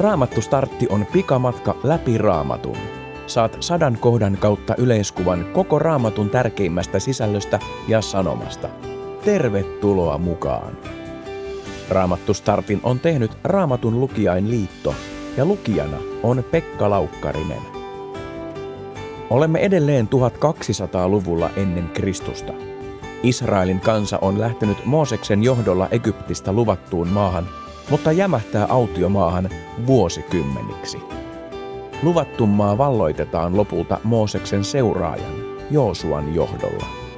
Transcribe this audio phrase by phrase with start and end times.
[0.00, 2.76] Raamattu startti on pikamatka läpi raamatun.
[3.26, 7.58] Saat sadan kohdan kautta yleiskuvan koko raamatun tärkeimmästä sisällöstä
[7.88, 8.68] ja sanomasta.
[9.24, 10.78] Tervetuloa mukaan!
[11.88, 14.94] Raamattu startin on tehnyt Raamatun lukijain liitto
[15.36, 17.62] ja lukijana on Pekka Laukkarinen.
[19.30, 22.52] Olemme edelleen 1200-luvulla ennen Kristusta.
[23.22, 27.48] Israelin kansa on lähtenyt Mooseksen johdolla Egyptistä luvattuun maahan–
[27.90, 29.50] mutta jämähtää autiomaahan
[29.86, 30.98] vuosikymmeniksi.
[32.02, 35.32] Luvattu maa valloitetaan lopulta Mooseksen seuraajan,
[35.70, 37.09] Joosuan johdolla.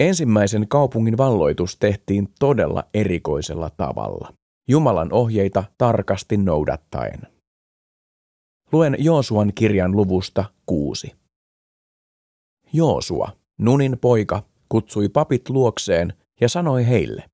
[0.00, 4.32] Ensimmäisen kaupungin valloitus tehtiin todella erikoisella tavalla,
[4.68, 7.20] Jumalan ohjeita tarkasti noudattaen.
[8.72, 11.12] Luen Joosuan kirjan luvusta kuusi.
[12.72, 17.30] Joosua, Nunin poika, kutsui papit luokseen ja sanoi heille,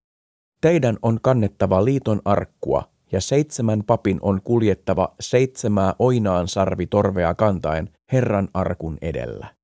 [0.60, 7.90] Teidän on kannettava liiton arkkua ja seitsemän papin on kuljettava seitsemää oinaan sarvi torvea kantaen
[8.12, 9.54] Herran arkun edellä.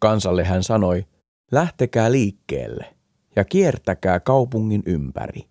[0.00, 1.04] Kansalle hän sanoi,
[1.52, 2.96] Lähtekää liikkeelle
[3.36, 5.48] ja kiertäkää kaupungin ympäri.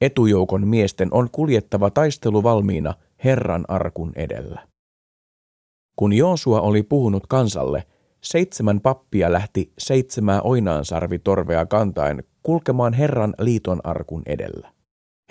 [0.00, 4.68] Etujoukon miesten on kuljettava taistelu valmiina Herran arkun edellä.
[5.96, 7.86] Kun Joosua oli puhunut kansalle,
[8.20, 14.72] seitsemän pappia lähti seitsemää oinaansarvitorvea kantaen kulkemaan Herran liiton arkun edellä.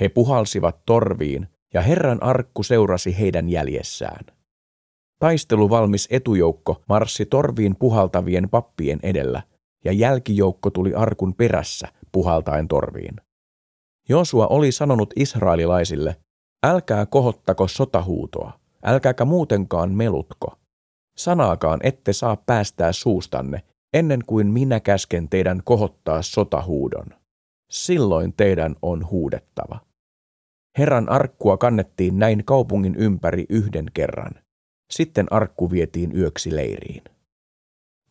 [0.02, 4.26] He puhalsivat torviin, ja Herran arkku seurasi heidän jäljessään.
[5.20, 9.44] Taisteluvalmis etujoukko marssi torviin puhaltavien pappien edellä–
[9.86, 13.16] ja jälkijoukko tuli arkun perässä puhaltaen torviin.
[14.10, 16.16] Josua oli sanonut israelilaisille,
[16.66, 20.58] älkää kohottako sotahuutoa, älkääkä muutenkaan melutko.
[21.18, 27.06] Sanaakaan ette saa päästää suustanne, ennen kuin minä käsken teidän kohottaa sotahuudon.
[27.72, 29.80] Silloin teidän on huudettava.
[30.78, 34.32] Herran arkkua kannettiin näin kaupungin ympäri yhden kerran.
[34.92, 37.04] Sitten arkku vietiin yöksi leiriin.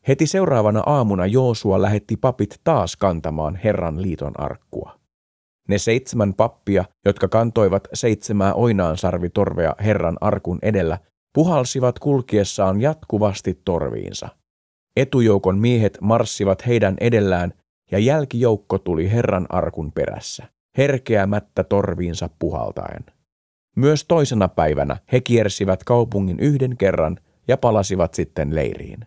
[0.08, 4.98] Heti seuraavana aamuna Joosua lähetti papit taas kantamaan Herran liiton arkkua.
[5.68, 10.98] Ne seitsemän pappia, jotka kantoivat seitsemää oinaansarvitorvea Herran arkun edellä,
[11.34, 14.28] puhalsivat kulkiessaan jatkuvasti torviinsa.
[14.96, 17.52] Etujoukon miehet marssivat heidän edellään
[17.90, 20.48] ja jälkijoukko tuli Herran arkun perässä,
[20.78, 23.04] herkeämättä torviinsa puhaltaen.
[23.76, 29.06] Myös toisena päivänä he kiersivät kaupungin yhden kerran ja palasivat sitten leiriin.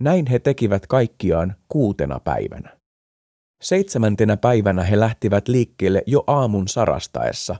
[0.00, 2.76] Näin he tekivät kaikkiaan kuutena päivänä.
[3.62, 7.56] Seitsemäntenä päivänä he lähtivät liikkeelle jo aamun sarastaessa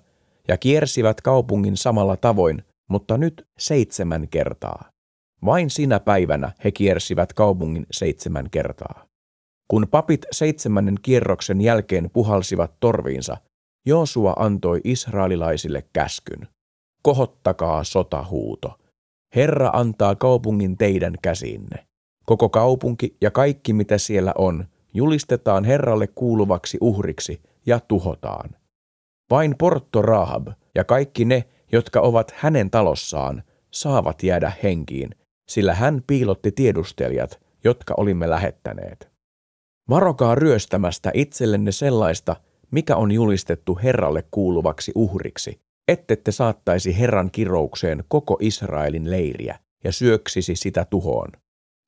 [0.49, 4.91] ja kiersivät kaupungin samalla tavoin, mutta nyt seitsemän kertaa.
[5.45, 9.07] Vain sinä päivänä he kiersivät kaupungin seitsemän kertaa.
[9.69, 13.37] Kun papit seitsemännen kierroksen jälkeen puhalsivat torviinsa,
[13.87, 16.49] Joosua antoi israelilaisille käskyn.
[17.03, 18.79] Kohottakaa sotahuuto.
[19.35, 21.86] Herra antaa kaupungin teidän käsinne.
[22.27, 24.65] Koko kaupunki ja kaikki mitä siellä on,
[24.95, 28.51] julistetaan Herralle kuuluvaksi uhriksi ja tuhotaan.
[29.31, 35.11] Vain Porto Rahab ja kaikki ne, jotka ovat hänen talossaan, saavat jäädä henkiin,
[35.49, 39.09] sillä hän piilotti tiedustelijat, jotka olimme lähettäneet.
[39.91, 42.37] Varokaa ryöstämästä itsellenne sellaista,
[42.71, 50.57] mikä on julistettu Herralle kuuluvaksi uhriksi, ettette saattaisi Herran kiroukseen koko Israelin leiriä ja syöksisi
[50.57, 51.29] sitä tuhoon.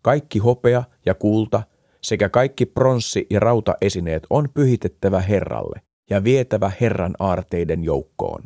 [0.02, 1.62] Kaikki hopea ja kulta
[2.02, 8.42] sekä kaikki pronssi- ja rautaesineet on pyhitettävä Herralle ja vietävä Herran aarteiden joukkoon.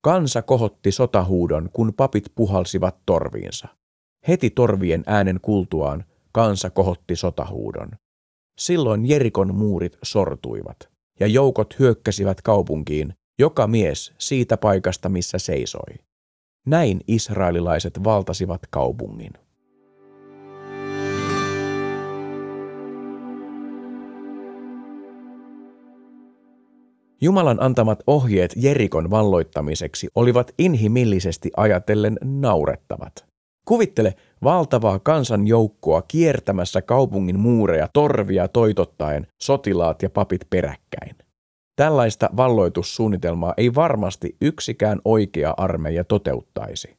[0.00, 3.68] Kansa kohotti sotahuudon, kun papit puhalsivat torviinsa.
[4.28, 7.88] Heti torvien äänen kultuaan kansa kohotti sotahuudon.
[8.58, 10.88] Silloin Jerikon muurit sortuivat,
[11.20, 15.94] ja joukot hyökkäsivät kaupunkiin, joka mies siitä paikasta, missä seisoi.
[16.66, 19.32] Näin israelilaiset valtasivat kaupungin.
[27.20, 33.26] Jumalan antamat ohjeet Jerikon valloittamiseksi olivat inhimillisesti ajatellen naurettavat.
[33.64, 41.16] Kuvittele valtavaa kansanjoukkoa kiertämässä kaupungin muureja torvia toitottaen sotilaat ja papit peräkkäin.
[41.76, 46.96] Tällaista valloitussuunnitelmaa ei varmasti yksikään oikea armeija toteuttaisi.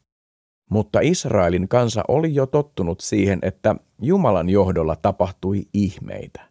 [0.70, 6.42] Mutta Israelin kansa oli jo tottunut siihen, että Jumalan johdolla tapahtui ihmeitä.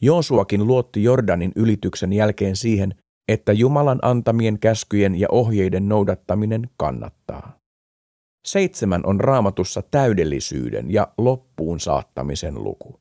[0.00, 2.94] Joosuakin luotti Jordanin ylityksen jälkeen siihen,
[3.28, 7.58] että Jumalan antamien käskyjen ja ohjeiden noudattaminen kannattaa.
[8.46, 13.00] Seitsemän on raamatussa täydellisyyden ja loppuun saattamisen luku.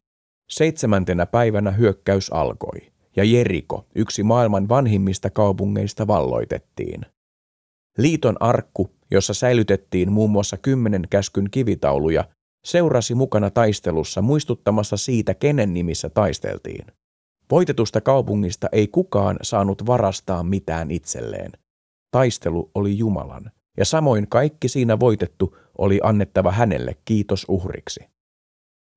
[0.50, 7.06] Seitsemäntenä päivänä hyökkäys alkoi, ja Jeriko, yksi maailman vanhimmista kaupungeista, valloitettiin.
[7.98, 12.24] Liiton arkku, jossa säilytettiin muun muassa kymmenen käskyn kivitauluja,
[12.66, 16.86] seurasi mukana taistelussa muistuttamassa siitä, kenen nimissä taisteltiin.
[17.52, 21.52] Voitetusta kaupungista ei kukaan saanut varastaa mitään itselleen.
[22.12, 28.00] Taistelu oli Jumalan, ja samoin kaikki siinä voitettu oli annettava hänelle kiitos uhriksi.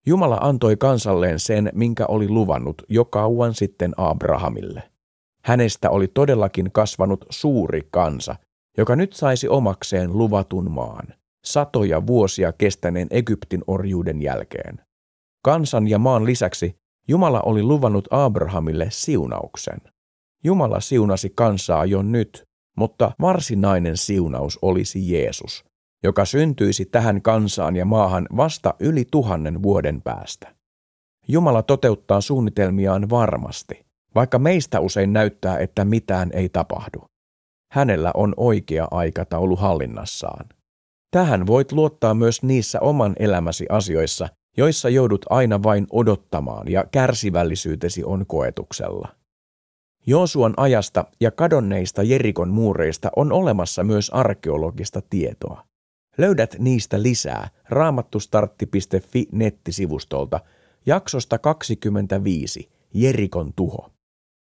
[0.07, 4.83] Jumala antoi kansalleen sen, minkä oli luvannut jo kauan sitten Abrahamille.
[5.45, 8.37] Hänestä oli todellakin kasvanut suuri kansa,
[8.79, 11.07] joka nyt saisi omakseen luvatun maan,
[11.45, 14.81] satoja vuosia kestäneen Egyptin orjuuden jälkeen.
[15.45, 19.79] Kansan ja maan lisäksi Jumala oli luvannut Abrahamille siunauksen.
[20.45, 22.45] Jumala siunasi kansaa jo nyt,
[22.77, 25.65] mutta varsinainen siunaus olisi Jeesus,
[26.03, 30.55] joka syntyisi tähän kansaan ja maahan vasta yli tuhannen vuoden päästä.
[31.29, 37.05] Jumala toteuttaa suunnitelmiaan varmasti, vaikka meistä usein näyttää, että mitään ei tapahdu.
[37.73, 40.47] Hänellä on oikea aikataulu hallinnassaan.
[41.11, 48.05] Tähän voit luottaa myös niissä oman elämäsi asioissa, joissa joudut aina vain odottamaan ja kärsivällisyytesi
[48.05, 49.09] on koetuksella.
[50.07, 55.65] Joosuan ajasta ja kadonneista Jerikon muureista on olemassa myös arkeologista tietoa.
[56.19, 60.41] Löydät niistä lisää raamattustartti.fi nettisivustolta
[60.87, 63.91] jaksosta 25 Jerikon tuho.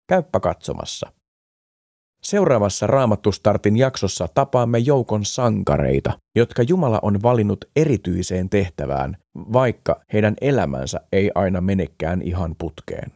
[0.08, 1.12] Käyppä katsomassa.
[2.24, 11.02] Seuraavassa Raamattustartin jaksossa tapaamme joukon sankareita, jotka Jumala on valinnut erityiseen tehtävään, vaikka heidän elämänsä
[11.12, 13.12] ei aina menekään ihan putkeen.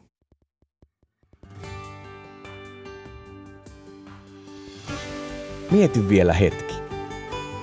[5.72, 6.74] Mieti vielä hetki.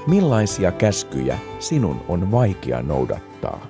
[0.07, 3.67] Millaisia käskyjä sinun on vaikea noudattaa?